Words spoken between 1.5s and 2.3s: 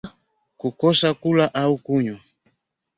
au kunywa